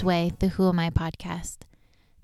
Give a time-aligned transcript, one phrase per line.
[0.00, 1.58] way, the Who Am I podcast.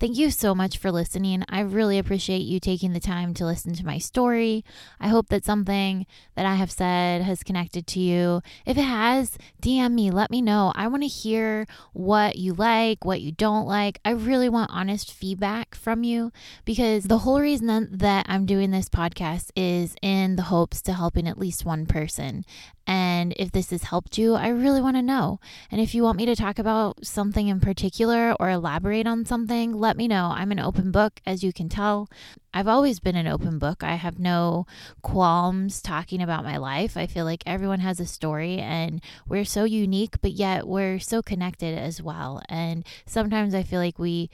[0.00, 1.42] Thank you so much for listening.
[1.48, 4.64] I really appreciate you taking the time to listen to my story.
[5.00, 6.06] I hope that something
[6.36, 8.40] that I have said has connected to you.
[8.64, 10.72] If it has, DM me, let me know.
[10.76, 13.98] I want to hear what you like, what you don't like.
[14.04, 16.30] I really want honest feedback from you
[16.64, 21.26] because the whole reason that I'm doing this podcast is in the hopes to helping
[21.26, 22.44] at least one person.
[22.88, 25.40] And if this has helped you, I really want to know.
[25.70, 29.74] And if you want me to talk about something in particular or elaborate on something,
[29.74, 30.32] let me know.
[30.34, 32.08] I'm an open book, as you can tell.
[32.52, 33.82] I've always been an open book.
[33.82, 34.66] I have no
[35.02, 36.96] qualms talking about my life.
[36.96, 41.22] I feel like everyone has a story and we're so unique, but yet we're so
[41.22, 42.42] connected as well.
[42.48, 44.30] And sometimes I feel like we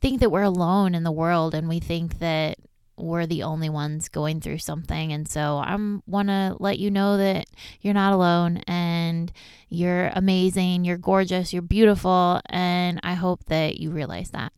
[0.00, 2.58] think that we're alone in the world and we think that
[2.98, 5.12] we're the only ones going through something.
[5.12, 7.46] And so I want to let you know that
[7.80, 9.32] you're not alone and
[9.68, 12.40] you're amazing, you're gorgeous, you're beautiful.
[12.46, 14.52] And I hope that you realize that.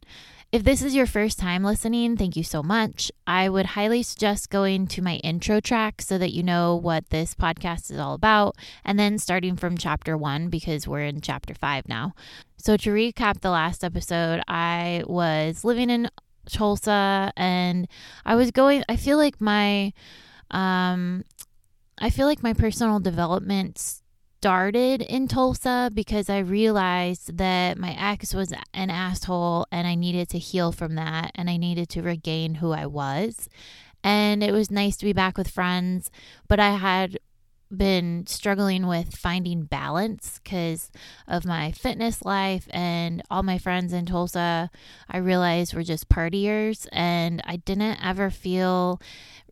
[0.53, 3.13] If this is your first time listening, thank you so much.
[3.25, 7.37] I would highly suggest going to my intro track so that you know what this
[7.37, 11.89] podcast is all about, and then starting from chapter one because we're in chapter five
[11.89, 12.15] now.
[12.57, 16.11] So, to recap the last episode, I was living in
[16.53, 17.89] Tulsa and
[18.25, 19.93] I was going I feel like my
[20.51, 21.25] um
[21.99, 24.01] I feel like my personal development
[24.41, 30.31] started in Tulsa because I realized that my ex was an asshole and I needed
[30.31, 33.51] to heal from that and I needed to regain who I was.
[34.03, 36.11] And it was nice to be back with friends,
[36.49, 37.19] but I had
[37.75, 40.91] been struggling with finding balance because
[41.29, 44.71] of my fitness life and all my friends in Tulsa.
[45.09, 49.01] I realized were just partiers, and I didn't ever feel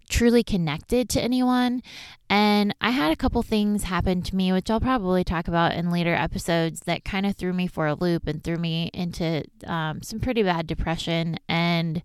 [0.09, 1.83] truly connected to anyone.
[2.31, 5.91] And I had a couple things happen to me, which I'll probably talk about in
[5.91, 10.03] later episodes, that kind of threw me for a loop and threw me into um,
[10.03, 11.39] some pretty bad depression.
[11.49, 12.03] And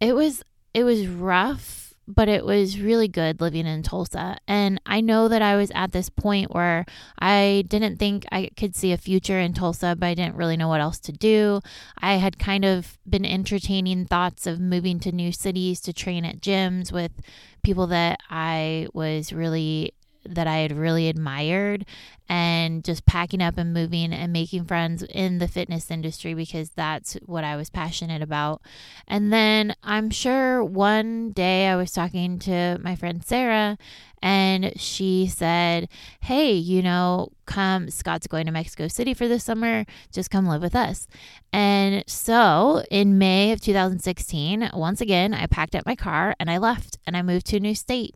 [0.00, 0.42] it was
[0.74, 4.38] it was rough but it was really good living in Tulsa.
[4.46, 6.86] And I know that I was at this point where
[7.18, 10.68] I didn't think I could see a future in Tulsa, but I didn't really know
[10.68, 11.60] what else to do.
[11.98, 16.40] I had kind of been entertaining thoughts of moving to new cities to train at
[16.40, 17.12] gyms with
[17.62, 19.92] people that I was really
[20.28, 21.86] that I had really admired
[22.28, 27.14] and just packing up and moving and making friends in the fitness industry because that's
[27.26, 28.60] what I was passionate about.
[29.06, 33.78] And then I'm sure one day I was talking to my friend Sarah
[34.22, 35.88] and she said,
[36.20, 39.84] Hey, you know, come, Scott's going to Mexico City for the summer.
[40.10, 41.06] Just come live with us.
[41.52, 46.58] And so in May of 2016, once again, I packed up my car and I
[46.58, 48.14] left and I moved to a new state.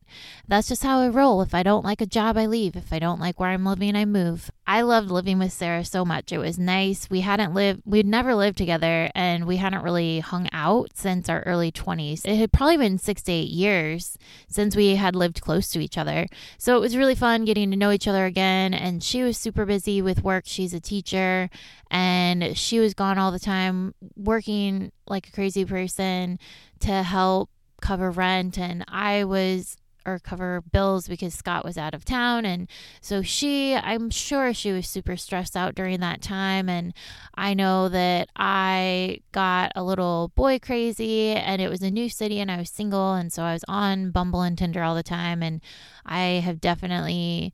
[0.48, 1.42] That's just how I roll.
[1.42, 2.76] If I don't like a job, I leave.
[2.76, 4.50] If I don't like where I'm living, I move.
[4.66, 6.32] I loved living with Sarah so much.
[6.32, 7.10] It was nice.
[7.10, 11.42] We hadn't lived, we'd never lived together and we hadn't really hung out since our
[11.42, 12.24] early 20s.
[12.24, 14.16] It had probably been six to eight years
[14.48, 16.28] since we had lived close to each other.
[16.56, 18.72] So it was really fun getting to know each other again.
[18.72, 20.44] And she was super busy with work.
[20.46, 21.50] She's a teacher
[21.90, 26.38] and she was gone all the time working like a crazy person
[26.78, 27.50] to help
[27.82, 28.58] cover rent.
[28.58, 32.44] And I was or cover bills because Scott was out of town.
[32.44, 32.68] And
[33.00, 36.68] so she, I'm sure she was super stressed out during that time.
[36.68, 36.94] And
[37.34, 42.40] I know that I got a little boy crazy and it was a new city
[42.40, 43.14] and I was single.
[43.14, 45.42] And so I was on Bumble and Tinder all the time.
[45.42, 45.60] And
[46.06, 47.52] I have definitely,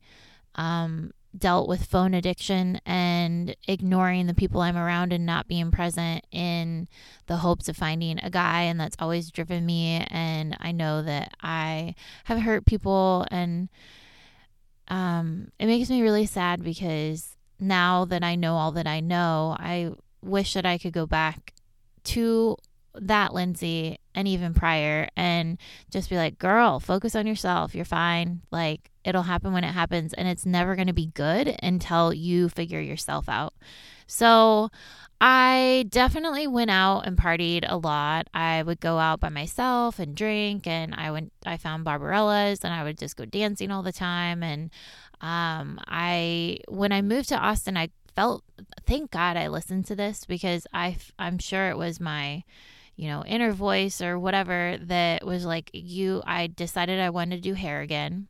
[0.55, 6.25] um, dealt with phone addiction and ignoring the people I'm around and not being present
[6.31, 6.87] in
[7.27, 8.63] the hopes of finding a guy.
[8.63, 10.05] And that's always driven me.
[10.09, 11.95] And I know that I
[12.25, 13.25] have hurt people.
[13.31, 13.69] And
[14.87, 19.55] um, it makes me really sad because now that I know all that I know,
[19.59, 21.53] I wish that I could go back
[22.05, 22.57] to
[23.01, 25.57] that Lindsay and even prior and
[25.91, 27.75] just be like, girl, focus on yourself.
[27.75, 28.41] You're fine.
[28.51, 30.13] Like, it'll happen when it happens.
[30.13, 33.53] And it's never going to be good until you figure yourself out.
[34.07, 34.69] So,
[35.19, 38.27] I definitely went out and partied a lot.
[38.33, 41.33] I would go out by myself and drink, and I went.
[41.45, 44.43] I found Barbarella's, and I would just go dancing all the time.
[44.43, 44.69] And
[45.19, 48.43] um, I, when I moved to Austin, I felt.
[48.85, 52.43] Thank God I listened to this because I, I'm sure it was my
[52.97, 57.41] you know, inner voice or whatever that was like, you, I decided I wanted to
[57.41, 58.27] do hair again.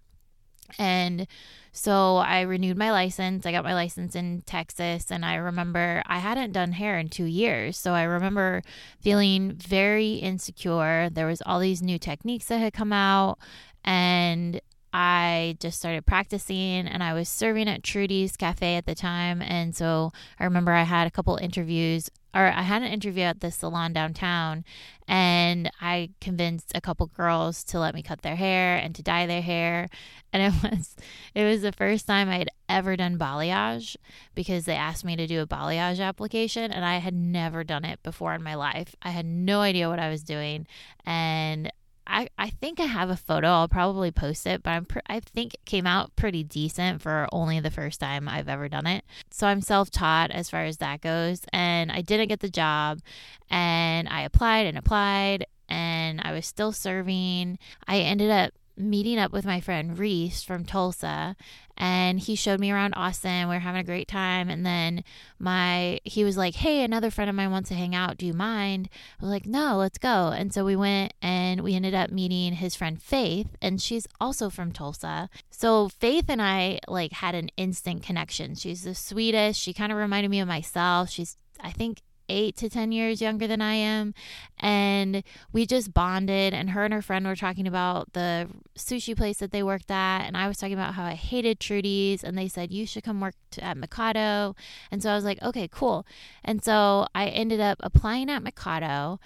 [0.77, 1.25] And
[1.71, 3.45] so I renewed my license.
[3.45, 5.09] I got my license in Texas.
[5.09, 7.77] And I remember I hadn't done hair in two years.
[7.77, 8.61] So I remember
[8.99, 11.09] feeling very insecure.
[11.09, 13.39] There was all these new techniques that had come out.
[13.85, 14.59] And
[14.91, 19.41] I just started practicing and I was serving at Trudy's Cafe at the time.
[19.41, 23.41] And so I remember I had a couple interviews or I had an interview at
[23.41, 24.63] the salon downtown
[25.07, 29.25] and I convinced a couple girls to let me cut their hair and to dye
[29.25, 29.89] their hair.
[30.33, 30.95] And it was
[31.33, 33.95] it was the first time I'd ever done balayage
[34.35, 38.03] because they asked me to do a balayage application and I had never done it
[38.03, 38.93] before in my life.
[39.01, 40.67] I had no idea what I was doing
[41.05, 41.71] and
[42.07, 43.47] I, I think I have a photo.
[43.47, 47.27] I'll probably post it, but I'm pr- I think it came out pretty decent for
[47.31, 49.03] only the first time I've ever done it.
[49.29, 51.41] So I'm self taught as far as that goes.
[51.51, 53.01] And I didn't get the job,
[53.49, 57.59] and I applied and applied, and I was still serving.
[57.87, 61.35] I ended up meeting up with my friend Reese from Tulsa
[61.77, 63.47] and he showed me around Austin.
[63.47, 64.49] We were having a great time.
[64.49, 65.03] And then
[65.37, 68.17] my he was like, Hey, another friend of mine wants to hang out.
[68.17, 68.89] Do you mind?
[69.19, 70.29] I was like, No, let's go.
[70.29, 74.49] And so we went and we ended up meeting his friend Faith, and she's also
[74.49, 75.29] from Tulsa.
[75.51, 78.55] So Faith and I like had an instant connection.
[78.55, 79.59] She's the sweetest.
[79.59, 81.09] She kind of reminded me of myself.
[81.09, 84.13] She's I think eight to 10 years younger than I am.
[84.59, 86.53] And we just bonded.
[86.53, 88.47] And her and her friend were talking about the
[88.77, 90.21] sushi place that they worked at.
[90.21, 92.23] And I was talking about how I hated Trudy's.
[92.23, 94.55] And they said, You should come work at Mikado.
[94.91, 96.05] And so I was like, Okay, cool.
[96.43, 99.19] And so I ended up applying at Mikado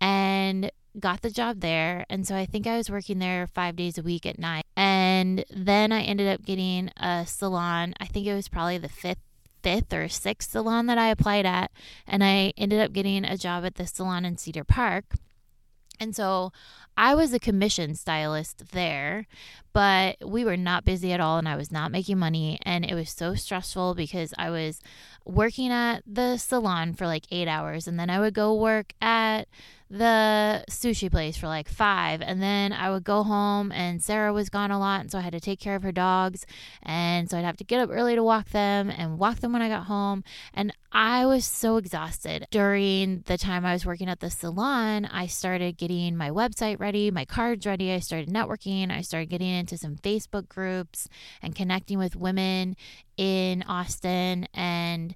[0.00, 2.06] and got the job there.
[2.08, 4.64] And so I think I was working there five days a week at night.
[4.76, 7.94] And then I ended up getting a salon.
[8.00, 9.23] I think it was probably the fifth
[9.64, 11.72] fifth or sixth salon that I applied at,
[12.06, 15.14] and I ended up getting a job at the salon in Cedar Park.
[15.98, 16.52] And so
[16.96, 19.26] I was a commission stylist there,
[19.72, 22.58] but we were not busy at all and I was not making money.
[22.62, 24.80] And it was so stressful because I was
[25.24, 29.48] working at the salon for like eight hours and then I would go work at
[29.96, 32.20] the sushi place for like five.
[32.20, 35.00] And then I would go home, and Sarah was gone a lot.
[35.00, 36.46] And so I had to take care of her dogs.
[36.82, 39.62] And so I'd have to get up early to walk them and walk them when
[39.62, 40.24] I got home.
[40.52, 42.46] And I was so exhausted.
[42.50, 47.10] During the time I was working at the salon, I started getting my website ready,
[47.10, 47.92] my cards ready.
[47.92, 48.90] I started networking.
[48.90, 51.08] I started getting into some Facebook groups
[51.42, 52.76] and connecting with women
[53.16, 54.48] in Austin.
[54.54, 55.14] And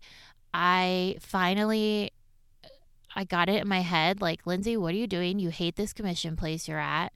[0.55, 2.13] I finally
[3.19, 5.41] I got it in my head like, Lindsay, what are you doing?
[5.41, 7.13] You hate this commission place you're at.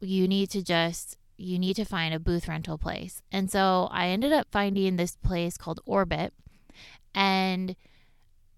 [0.00, 3.20] You need to just you need to find a booth rental place.
[3.30, 6.32] And so I ended up finding this place called Orbit
[7.14, 7.76] and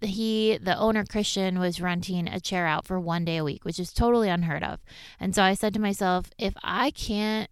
[0.00, 3.80] he the owner Christian was renting a chair out for one day a week, which
[3.80, 4.78] is totally unheard of.
[5.18, 7.50] And so I said to myself, if I can't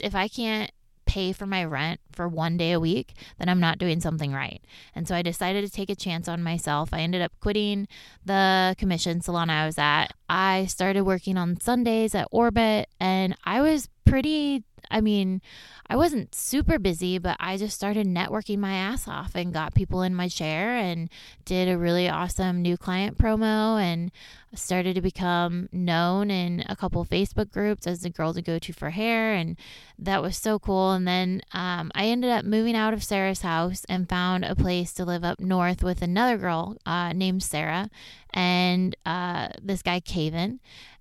[0.00, 0.72] if I can't
[1.08, 4.60] pay for my rent for one day a week, then I'm not doing something right.
[4.94, 6.90] And so I decided to take a chance on myself.
[6.92, 7.88] I ended up quitting
[8.24, 10.08] the commission salon I was at.
[10.28, 15.40] I started working on Sundays at Orbit, and I was pretty I mean,
[15.88, 20.02] I wasn't super busy, but I just started networking my ass off and got people
[20.02, 21.08] in my chair and
[21.44, 24.10] did a really awesome new client promo and
[24.54, 28.72] started to become known in a couple Facebook groups as the girl to go to
[28.72, 29.32] for hair.
[29.34, 29.56] And
[29.98, 30.92] that was so cool.
[30.92, 34.92] And then um, I ended up moving out of Sarah's house and found a place
[34.94, 37.90] to live up north with another girl uh, named Sarah
[38.30, 40.60] and uh, this guy, Caven.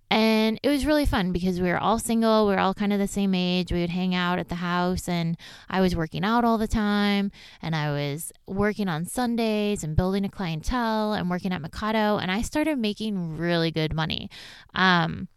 [0.10, 2.48] And it was really fun because we were all single.
[2.48, 3.74] We were all kind of the same age.
[3.74, 5.38] We would hang out at the house, and
[5.70, 7.32] I was working out all the time.
[7.62, 12.18] And I was working on Sundays and building a clientele and working at Mikado.
[12.18, 14.30] And I started making really good money.
[14.74, 15.28] Um,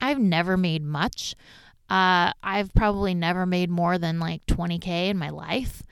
[0.00, 1.34] I've never made much.
[1.88, 5.82] Uh, I've probably never made more than like 20K in my life.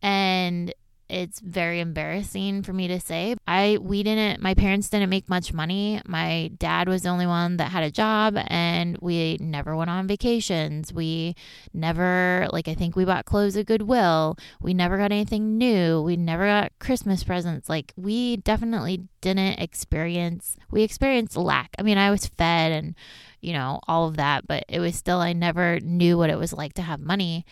[0.00, 0.72] And
[1.14, 3.36] it's very embarrassing for me to say.
[3.46, 6.02] I we didn't my parents didn't make much money.
[6.06, 10.08] My dad was the only one that had a job and we never went on
[10.08, 10.92] vacations.
[10.92, 11.36] We
[11.72, 14.36] never like I think we bought clothes at Goodwill.
[14.60, 16.02] We never got anything new.
[16.02, 17.68] We never got Christmas presents.
[17.68, 21.70] Like we definitely didn't experience we experienced lack.
[21.78, 22.96] I mean, I was fed and
[23.40, 26.54] you know, all of that, but it was still I never knew what it was
[26.54, 27.44] like to have money.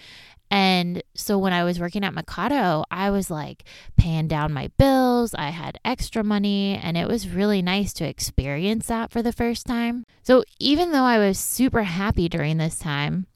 [0.52, 3.64] And so when I was working at Mikado, I was like
[3.97, 5.35] paying down my bills.
[5.35, 9.64] I had extra money, and it was really nice to experience that for the first
[9.64, 10.04] time.
[10.23, 13.26] So even though I was super happy during this time,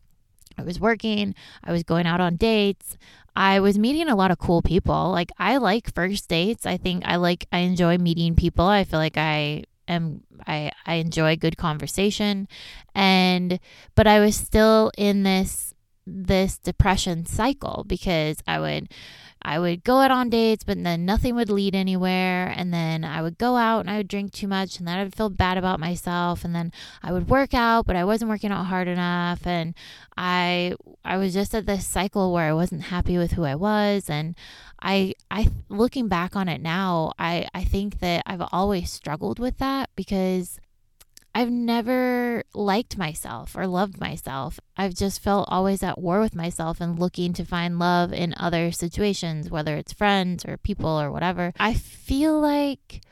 [0.58, 2.98] I was working, I was going out on dates,
[3.34, 5.10] I was meeting a lot of cool people.
[5.10, 6.66] Like I like first dates.
[6.66, 8.66] I think I like I enjoy meeting people.
[8.66, 12.46] I feel like I am I I enjoy good conversation
[12.94, 13.58] and
[13.94, 15.74] but I was still in this
[16.06, 18.88] this depression cycle because I would
[19.42, 22.52] I would go out on dates, but then nothing would lead anywhere.
[22.56, 25.04] And then I would go out and I would drink too much, and then I
[25.04, 26.44] would feel bad about myself.
[26.44, 26.72] And then
[27.02, 29.46] I would work out, but I wasn't working out hard enough.
[29.46, 29.74] And
[30.16, 34.10] I I was just at this cycle where I wasn't happy with who I was.
[34.10, 34.34] And
[34.82, 39.58] I I looking back on it now, I I think that I've always struggled with
[39.58, 40.58] that because
[41.36, 44.58] I've never liked myself or loved myself.
[44.74, 48.72] I've just felt always at war with myself and looking to find love in other
[48.72, 51.52] situations, whether it's friends or people or whatever.
[51.58, 53.02] I feel like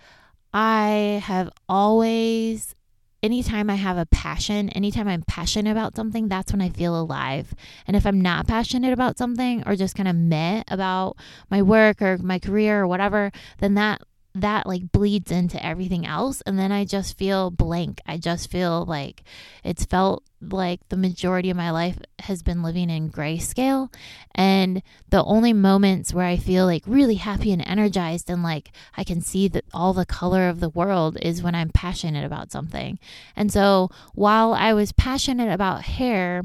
[0.54, 2.74] I have always,
[3.22, 7.52] anytime I have a passion, anytime I'm passionate about something, that's when I feel alive.
[7.86, 11.18] And if I'm not passionate about something or just kind of meh about
[11.50, 14.00] my work or my career or whatever, then that
[14.34, 18.00] that like bleeds into everything else and then I just feel blank.
[18.04, 19.22] I just feel like
[19.62, 23.94] it's felt like the majority of my life has been living in grayscale
[24.34, 29.04] and the only moments where I feel like really happy and energized and like I
[29.04, 32.98] can see that all the color of the world is when I'm passionate about something.
[33.36, 36.42] And so while I was passionate about hair,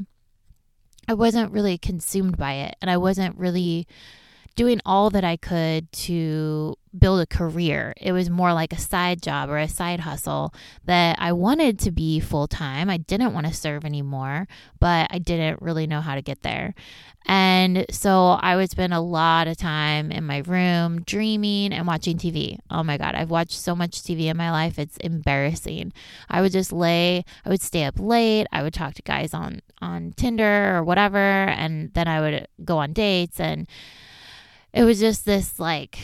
[1.08, 3.88] I wasn't really consumed by it and I wasn't really
[4.56, 7.94] doing all that I could to build a career.
[7.96, 10.52] It was more like a side job or a side hustle
[10.84, 12.90] that I wanted to be full time.
[12.90, 14.48] I didn't want to serve anymore,
[14.80, 16.74] but I didn't really know how to get there.
[17.26, 22.16] And so I would spend a lot of time in my room dreaming and watching
[22.16, 22.58] TV.
[22.70, 25.92] Oh my God, I've watched so much TV in my life, it's embarrassing.
[26.28, 29.60] I would just lay, I would stay up late, I would talk to guys on,
[29.80, 33.68] on Tinder or whatever, and then I would go on dates and
[34.72, 35.98] it was just this like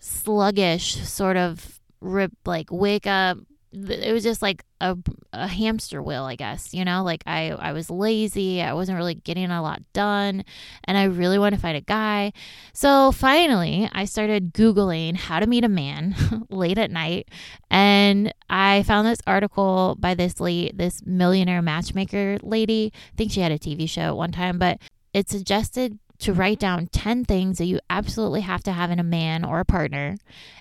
[0.00, 3.38] sluggish sort of rip like wake up.
[3.72, 4.98] It was just like a,
[5.32, 7.02] a hamster wheel i guess you know?
[7.04, 8.60] Like i i was lazy.
[8.60, 10.44] I wasn't really getting a lot done
[10.84, 12.32] and i really wanted to find a guy.
[12.74, 16.14] So finally i started googling how to meet a man
[16.50, 17.28] late at night
[17.70, 22.92] and i found this article by this late this millionaire matchmaker lady.
[22.94, 24.78] I think she had a tv show at one time but
[25.14, 29.04] it suggested to write down 10 things that you absolutely have to have in a
[29.04, 30.16] man or a partner,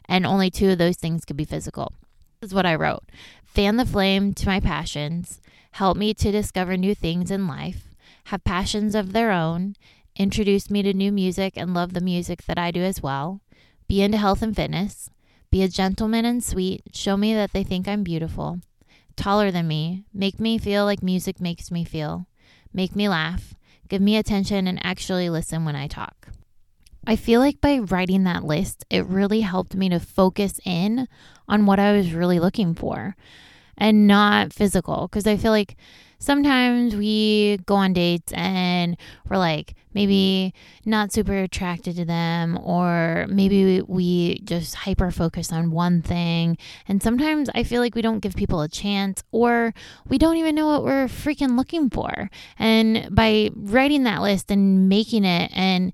[0.06, 1.94] and only two of those things could be physical.
[2.39, 3.03] This is what I wrote.
[3.44, 5.39] Fan the flame to my passions,
[5.74, 7.94] help me to discover new things in life,
[8.25, 9.75] have passions of their own,
[10.15, 13.41] introduce me to new music and love the music that I do as well,
[13.88, 15.12] be into health and fitness,
[15.51, 18.62] be a gentleman and sweet, show me that they think I'm beautiful,
[19.15, 22.25] taller than me, make me feel like music makes me feel,
[22.74, 23.53] make me laugh,
[23.91, 26.29] give me attention, and actually listen when I talk.
[27.05, 31.10] I feel like by writing that list, it really helped me to focus in
[31.45, 33.17] on what I was really looking for
[33.77, 35.07] and not physical.
[35.07, 35.75] Because I feel like
[36.19, 38.95] sometimes we go on dates and
[39.27, 40.53] we're like maybe
[40.85, 46.57] not super attracted to them, or maybe we just hyper focus on one thing.
[46.87, 49.73] And sometimes I feel like we don't give people a chance, or
[50.07, 52.29] we don't even know what we're freaking looking for.
[52.57, 55.93] And by writing that list and making it and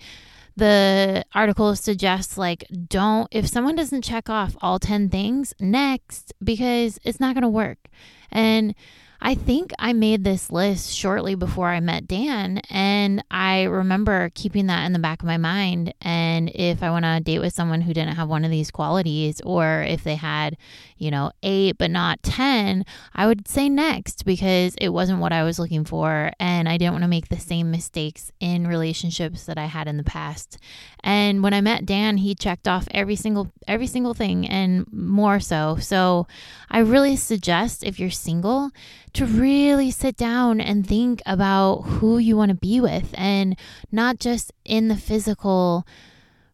[0.58, 7.00] the article suggests like don't if someone doesn't check off all 10 things next because
[7.04, 7.88] it's not going to work.
[8.32, 8.74] And
[9.22, 14.68] I think I made this list shortly before I met Dan, and I remember keeping
[14.68, 15.94] that in the back of my mind.
[16.02, 18.72] And if I went on a date with someone who didn't have one of these
[18.72, 20.58] qualities, or if they had,
[20.98, 25.44] you know, eight but not 10, I would say next because it wasn't what I
[25.44, 26.32] was looking for.
[26.40, 29.98] And I didn't want to make the same mistakes in relationships that I had in
[29.98, 30.58] the past.
[31.04, 35.40] And when I met Dan, he checked off every single every single thing and more
[35.40, 35.78] so.
[35.80, 36.28] So
[36.70, 38.72] I really suggest if you're single
[39.18, 43.58] to really sit down and think about who you want to be with and
[43.92, 45.88] not just in the physical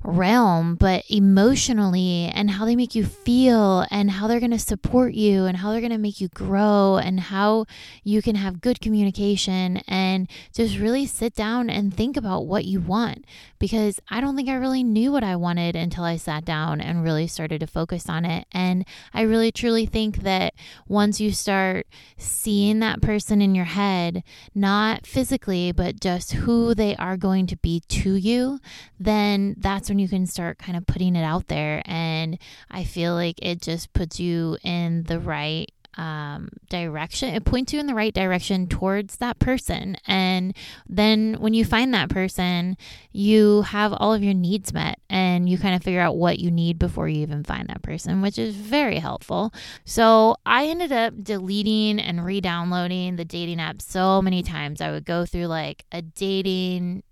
[0.03, 5.13] realm, but emotionally and how they make you feel and how they're going to support
[5.13, 7.65] you and how they're going to make you grow and how
[8.03, 12.79] you can have good communication and just really sit down and think about what you
[12.79, 13.25] want.
[13.59, 17.03] Because I don't think I really knew what I wanted until I sat down and
[17.03, 18.45] really started to focus on it.
[18.51, 20.53] And I really truly think that
[20.87, 26.95] once you start seeing that person in your head, not physically, but just who they
[26.97, 28.59] are going to be to you,
[28.99, 31.83] then that's when you can start kind of putting it out there.
[31.85, 32.39] And
[32.71, 37.35] I feel like it just puts you in the right um, direction.
[37.35, 39.95] It points you in the right direction towards that person.
[40.07, 40.57] And
[40.89, 42.75] then when you find that person,
[43.11, 46.49] you have all of your needs met and you kind of figure out what you
[46.49, 49.53] need before you even find that person, which is very helpful.
[49.85, 54.81] So I ended up deleting and re downloading the dating app so many times.
[54.81, 57.03] I would go through like a dating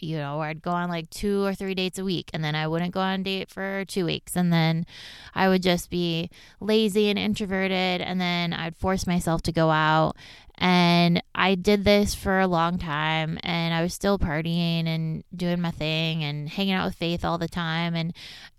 [0.00, 2.54] you know, where I'd go on like two or three dates a week and then
[2.54, 4.36] I wouldn't go on a date for two weeks.
[4.36, 4.86] And then
[5.34, 8.00] I would just be lazy and introverted.
[8.00, 10.16] And then I'd force myself to go out.
[10.58, 15.60] And I did this for a long time and I was still partying and doing
[15.60, 17.94] my thing and hanging out with Faith all the time.
[17.94, 18.14] And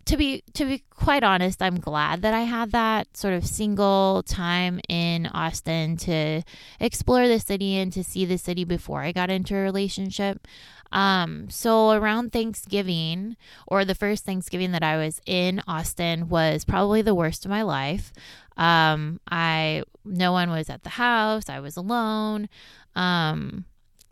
[0.07, 4.23] to be to be quite honest, I'm glad that I had that sort of single
[4.23, 6.43] time in Austin to
[6.79, 10.47] explore the city and to see the city before I got into a relationship.
[10.91, 17.01] Um, so around Thanksgiving or the first Thanksgiving that I was in Austin was probably
[17.01, 18.13] the worst of my life.
[18.57, 21.49] Um, I no one was at the house.
[21.49, 22.49] I was alone.
[22.95, 23.65] Um,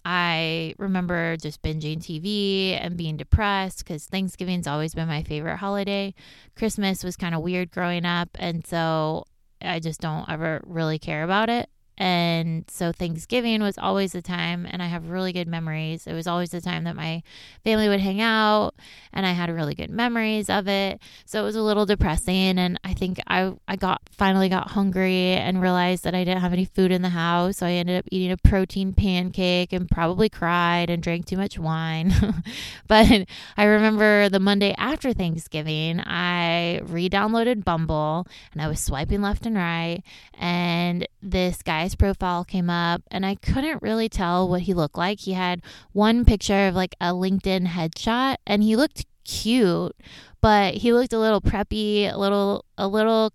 [0.05, 6.13] I remember just binging TV and being depressed because Thanksgiving's always been my favorite holiday.
[6.55, 9.25] Christmas was kind of weird growing up, and so
[9.61, 11.69] I just don't ever really care about it.
[11.97, 16.07] And so Thanksgiving was always the time, and I have really good memories.
[16.07, 17.23] It was always the time that my
[17.63, 18.75] family would hang out,
[19.13, 20.99] and I had really good memories of it.
[21.25, 25.31] So it was a little depressing, and I think I I got finally got hungry
[25.33, 27.57] and realized that I didn't have any food in the house.
[27.57, 31.59] So I ended up eating a protein pancake and probably cried and drank too much
[31.59, 32.13] wine.
[32.87, 33.25] but
[33.57, 39.55] I remember the Monday after Thanksgiving, I re-downloaded Bumble, and I was swiping left and
[39.55, 40.01] right,
[40.33, 45.21] and this guy's profile came up and I couldn't really tell what he looked like.
[45.21, 49.95] He had one picture of like a LinkedIn headshot and he looked cute,
[50.41, 53.33] but he looked a little preppy, a little a little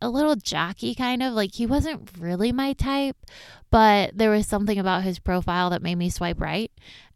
[0.00, 3.16] a little jockey kind of like he wasn't really my type,
[3.70, 6.70] but there was something about his profile that made me swipe right.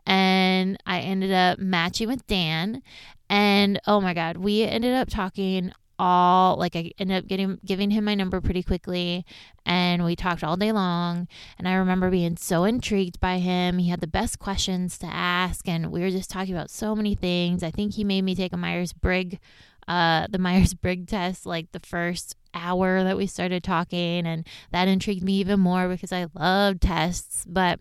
[0.04, 2.82] And I ended up matching with Dan
[3.28, 7.90] and oh my god, we ended up talking all like I ended up getting giving
[7.90, 9.24] him my number pretty quickly
[9.64, 13.78] and we talked all day long and I remember being so intrigued by him.
[13.78, 17.14] He had the best questions to ask and we were just talking about so many
[17.14, 17.62] things.
[17.62, 19.38] I think he made me take a Myers-Briggs
[19.86, 25.23] uh the Myers-Briggs test like the first hour that we started talking and that intrigued
[25.23, 27.80] me even more because I love tests, but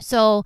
[0.00, 0.44] so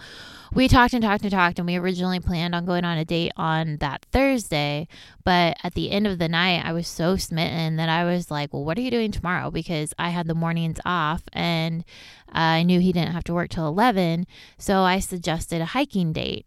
[0.53, 3.33] we talked and talked and talked, and we originally planned on going on a date
[3.37, 4.89] on that Thursday.
[5.25, 8.53] But at the end of the night, I was so smitten that I was like,
[8.53, 9.51] Well, what are you doing tomorrow?
[9.51, 11.85] Because I had the mornings off and
[12.31, 14.27] I knew he didn't have to work till 11.
[14.59, 16.47] So I suggested a hiking date.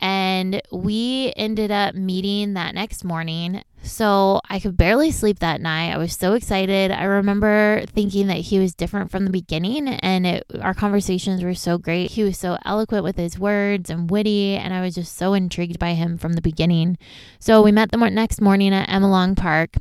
[0.00, 3.62] And we ended up meeting that next morning.
[3.82, 5.92] So I could barely sleep that night.
[5.92, 6.90] I was so excited.
[6.90, 11.54] I remember thinking that he was different from the beginning, and it, our conversations were
[11.54, 12.10] so great.
[12.10, 15.78] He was so eloquent with his words and witty, and I was just so intrigued
[15.78, 16.98] by him from the beginning.
[17.38, 19.76] So we met the next morning at Emma Long Park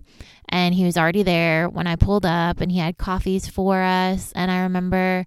[0.50, 4.32] and he was already there when I pulled up and he had coffees for us
[4.34, 5.26] and I remember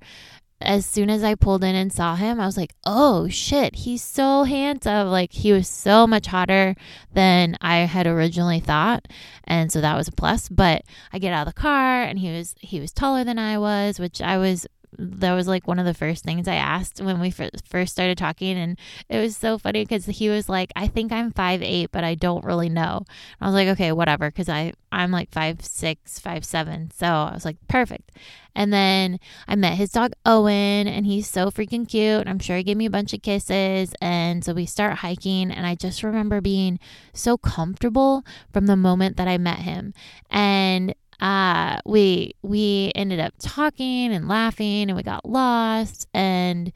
[0.60, 4.02] as soon as I pulled in and saw him, I was like, oh shit, he's
[4.02, 5.08] so handsome.
[5.08, 6.74] Like, he was so much hotter
[7.12, 9.08] than I had originally thought.
[9.44, 10.48] And so that was a plus.
[10.48, 13.58] But I get out of the car and he was he was taller than I
[13.58, 14.66] was, which I was
[14.98, 18.56] that was like one of the first things I asked when we first started talking.
[18.56, 22.04] And it was so funny because he was like, I think I'm five eight, but
[22.04, 23.04] I don't really know.
[23.40, 24.30] I was like, okay, whatever.
[24.30, 26.90] Because I, I'm like five six, five seven.
[26.90, 28.10] So I was like, perfect.
[28.54, 32.26] And then I met his dog Owen, and he's so freaking cute.
[32.26, 33.94] I'm sure he gave me a bunch of kisses.
[34.02, 36.80] And so we start hiking, and I just remember being
[37.14, 39.94] so comfortable from the moment that I met him.
[40.30, 46.08] And uh, we we ended up talking and laughing and we got lost.
[46.14, 46.68] And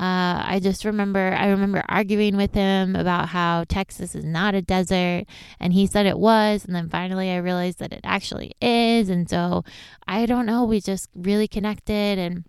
[0.00, 4.62] uh, I just remember I remember arguing with him about how Texas is not a
[4.62, 5.24] desert
[5.60, 6.64] and he said it was.
[6.64, 9.08] And then finally I realized that it actually is.
[9.08, 9.64] And so
[10.08, 12.44] I don't know we just really connected and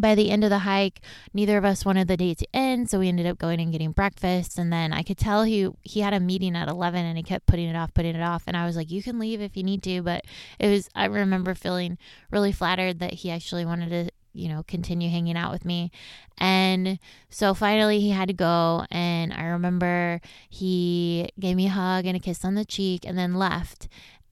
[0.00, 1.00] by the end of the hike,
[1.34, 3.92] neither of us wanted the date to end, so we ended up going and getting
[3.92, 4.58] breakfast.
[4.58, 7.46] And then I could tell he he had a meeting at eleven, and he kept
[7.46, 8.44] putting it off, putting it off.
[8.46, 10.24] And I was like, "You can leave if you need to," but
[10.58, 10.88] it was.
[10.94, 11.98] I remember feeling
[12.30, 15.90] really flattered that he actually wanted to, you know, continue hanging out with me.
[16.38, 16.98] And
[17.30, 22.16] so finally, he had to go, and I remember he gave me a hug and
[22.16, 23.88] a kiss on the cheek, and then left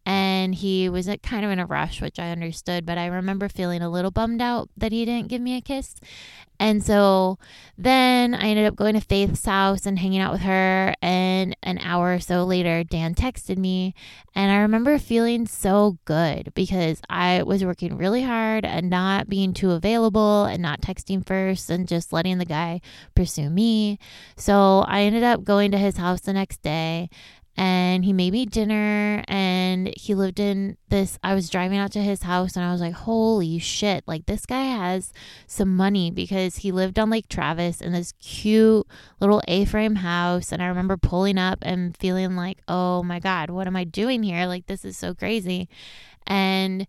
[0.07, 3.83] and he was kind of in a rush, which I understood, but I remember feeling
[3.83, 5.97] a little bummed out that he didn't give me a kiss.
[6.59, 7.39] And so
[7.77, 10.95] then I ended up going to Faith's house and hanging out with her.
[11.03, 13.95] And an hour or so later, Dan texted me.
[14.35, 19.53] And I remember feeling so good because I was working really hard and not being
[19.53, 22.81] too available and not texting first and just letting the guy
[23.15, 23.99] pursue me.
[24.37, 27.11] So I ended up going to his house the next day
[27.57, 32.03] and he made me dinner and he lived in this I was driving out to
[32.03, 35.13] his house and I was like holy shit like this guy has
[35.47, 38.87] some money because he lived on Lake Travis in this cute
[39.21, 43.67] little A-frame house and I remember pulling up and feeling like oh my god what
[43.67, 44.47] am I doing here?
[44.47, 45.69] Like this is so crazy.
[46.27, 46.87] And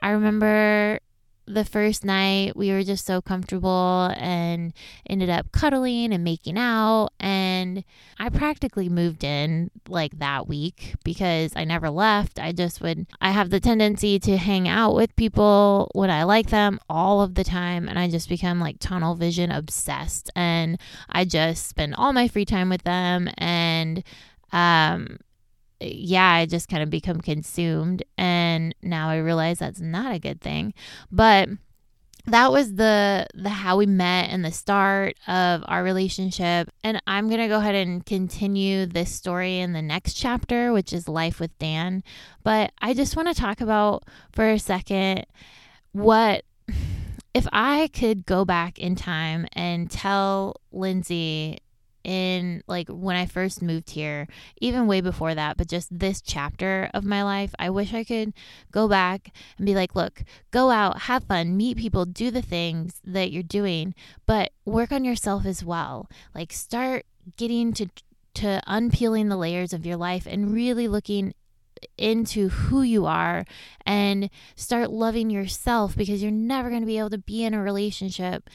[0.00, 1.00] I remember
[1.48, 4.72] the first night we were just so comfortable and
[5.08, 7.10] ended up cuddling and making out.
[7.18, 7.84] And
[8.18, 12.38] I practically moved in like that week because I never left.
[12.38, 16.50] I just would I have the tendency to hang out with people when I like
[16.50, 17.88] them all of the time.
[17.88, 20.30] And I just become like tunnel vision obsessed.
[20.36, 23.28] And I just spend all my free time with them.
[23.38, 24.02] And
[24.52, 25.18] um
[25.80, 28.02] yeah, I just kind of become consumed.
[28.16, 30.74] And now I realize that's not a good thing.
[31.10, 31.48] But
[32.26, 37.28] that was the the how we met and the start of our relationship and i'm
[37.28, 41.40] going to go ahead and continue this story in the next chapter which is life
[41.40, 42.02] with dan
[42.44, 45.24] but i just want to talk about for a second
[45.92, 46.44] what
[47.34, 51.58] if i could go back in time and tell lindsay
[52.04, 54.26] in like when I first moved here,
[54.60, 58.32] even way before that, but just this chapter of my life, I wish I could
[58.70, 63.00] go back and be like, look, go out, have fun, meet people, do the things
[63.04, 63.94] that you're doing,
[64.26, 66.08] but work on yourself as well.
[66.34, 67.04] Like start
[67.36, 67.88] getting to
[68.34, 71.34] to unpeeling the layers of your life and really looking
[71.96, 73.44] into who you are
[73.86, 77.62] and start loving yourself because you're never going to be able to be in a
[77.62, 78.48] relationship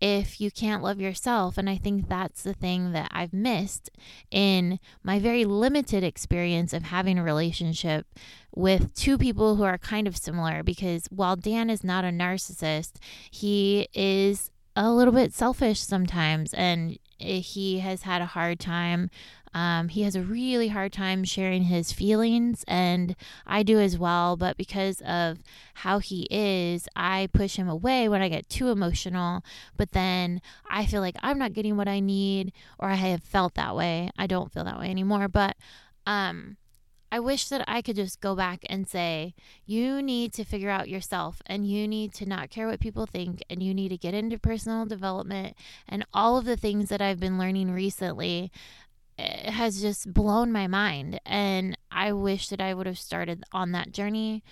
[0.00, 1.58] if you can't love yourself.
[1.58, 3.90] And I think that's the thing that I've missed
[4.30, 8.06] in my very limited experience of having a relationship
[8.54, 10.62] with two people who are kind of similar.
[10.62, 12.92] Because while Dan is not a narcissist,
[13.30, 19.10] he is a little bit selfish sometimes and eh, he has had a hard time
[19.54, 24.36] um, he has a really hard time sharing his feelings, and I do as well.
[24.36, 25.38] But because of
[25.74, 29.44] how he is, I push him away when I get too emotional.
[29.76, 33.54] But then I feel like I'm not getting what I need, or I have felt
[33.54, 34.10] that way.
[34.18, 35.28] I don't feel that way anymore.
[35.28, 35.56] But
[36.06, 36.56] um,
[37.10, 39.34] I wish that I could just go back and say,
[39.64, 43.42] you need to figure out yourself and you need to not care what people think
[43.48, 45.56] and you need to get into personal development
[45.88, 48.52] and all of the things that I've been learning recently
[49.18, 53.92] has just blown my mind and i wish that i would have started on that
[53.92, 54.42] journey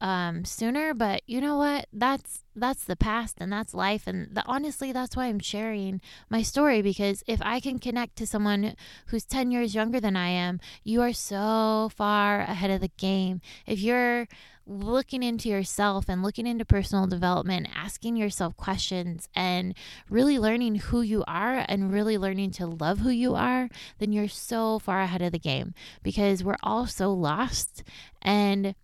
[0.00, 1.86] um, sooner but you know what?
[1.92, 4.06] That's that's the past and that's life.
[4.06, 8.26] And the, honestly that's why i'm sharing my story because if i can connect to
[8.26, 8.74] someone
[9.06, 13.40] who's 10 years younger than i am you are so far ahead of the game.
[13.66, 14.28] If you're
[14.66, 19.74] looking into yourself and looking into personal development, asking yourself questions and
[20.10, 24.28] really learning who you are and really learning to love who you are, then you're
[24.28, 27.82] so far ahead of the game because we're all so lost
[28.20, 28.74] and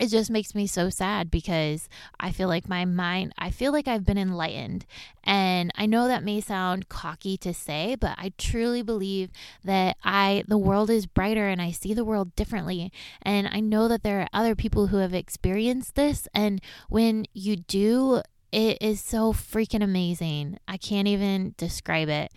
[0.00, 1.86] it just makes me so sad because
[2.18, 4.86] I feel like my mind, I feel like I've been enlightened.
[5.22, 9.30] And I know that may sound cocky to say, but I truly believe
[9.62, 12.90] that I the world is brighter and I see the world differently.
[13.20, 17.56] And I know that there are other people who have experienced this and when you
[17.56, 20.58] do, it is so freaking amazing.
[20.66, 22.32] I can't even describe it.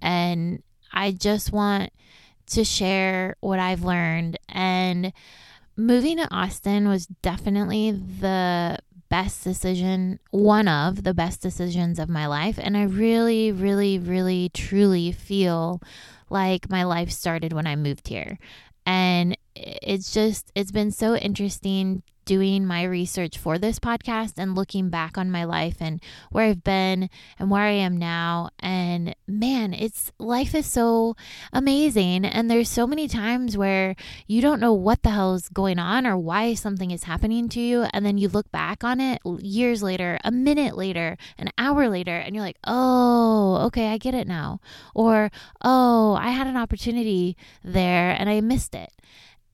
[0.00, 1.92] And I just want
[2.46, 5.12] to share what I've learned and
[5.80, 12.26] moving to Austin was definitely the best decision, one of the best decisions of my
[12.26, 12.58] life.
[12.60, 15.82] And I really, really, really, truly feel
[16.28, 18.38] like my life started when I moved here.
[18.86, 24.88] And it's just, it's been so interesting doing my research for this podcast and looking
[24.88, 28.50] back on my life and where I've been and where I am now.
[28.60, 31.16] And man, it's life is so
[31.52, 32.24] amazing.
[32.24, 33.96] And there's so many times where
[34.28, 37.60] you don't know what the hell is going on or why something is happening to
[37.60, 37.86] you.
[37.92, 42.16] And then you look back on it years later, a minute later, an hour later,
[42.16, 44.60] and you're like, oh, okay, I get it now.
[44.94, 48.92] Or, oh, I had an opportunity there and I missed it.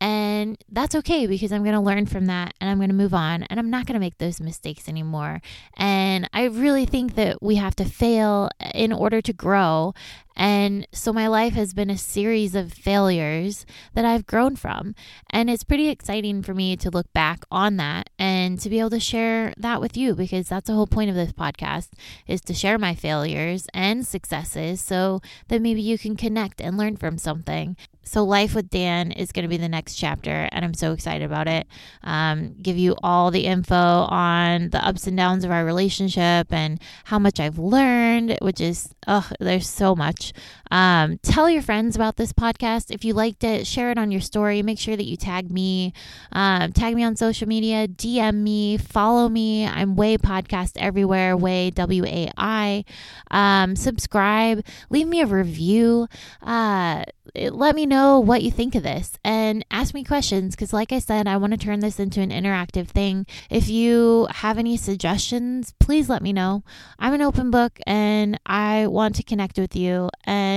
[0.01, 3.15] And that's okay because I'm going to learn from that and I'm going to move
[3.15, 5.41] on and I'm not going to make those mistakes anymore.
[5.77, 9.95] And I really think that we have to fail in order to grow.
[10.37, 14.94] And so my life has been a series of failures that I've grown from.
[15.31, 18.90] And it's pretty exciting for me to look back on that and to be able
[18.90, 21.88] to share that with you because that's the whole point of this podcast
[22.27, 26.96] is to share my failures and successes so that maybe you can connect and learn
[26.96, 27.77] from something.
[28.09, 31.25] So, Life with Dan is going to be the next chapter, and I'm so excited
[31.25, 31.66] about it.
[32.05, 36.81] Um, give you all the info on the ups and downs of our relationship and
[37.05, 40.33] how much I've learned, which is, oh, there's so much much.
[40.70, 42.90] Um, tell your friends about this podcast.
[42.90, 44.62] If you liked it, share it on your story.
[44.62, 45.92] Make sure that you tag me,
[46.33, 49.66] um, tag me on social media, DM me, follow me.
[49.66, 52.85] I'm Way Podcast everywhere, Way W A I.
[53.31, 56.09] Um, subscribe, leave me a review.
[56.42, 60.92] Uh, let me know what you think of this and ask me questions because, like
[60.92, 63.26] I said, I want to turn this into an interactive thing.
[63.50, 66.62] If you have any suggestions, please let me know.
[66.98, 70.09] I'm an open book and I want to connect with you.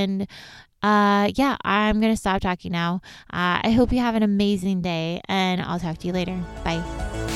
[0.04, 0.28] And
[0.82, 3.02] uh, yeah, I'm going to stop talking now.
[3.32, 6.40] Uh, I hope you have an amazing day and I'll talk to you later.
[6.64, 7.29] Bye.